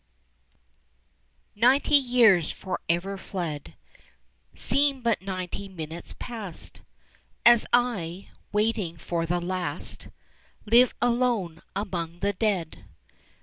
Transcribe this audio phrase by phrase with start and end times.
[1.53, 3.75] Ninety years forever fled
[4.55, 6.81] Seem but ninety minutes past,
[7.45, 10.07] As I, waiting for the last,
[10.65, 12.85] Live alone among the dead.